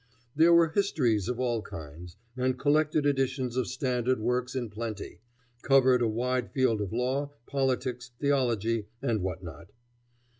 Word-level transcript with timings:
There 0.35 0.51
were 0.51 0.69
histories 0.69 1.29
of 1.29 1.39
all 1.39 1.61
kinds, 1.61 2.17
and 2.35 2.57
collected 2.57 3.05
editions 3.05 3.55
of 3.55 3.67
standard 3.67 4.19
works 4.19 4.55
in 4.55 4.71
plenty, 4.71 5.19
covering 5.61 6.01
a 6.01 6.07
wide 6.07 6.49
field 6.51 6.81
of 6.81 6.91
law, 6.91 7.33
politics, 7.45 8.09
theology, 8.19 8.87
and 8.99 9.21
what 9.21 9.43
not. 9.43 9.67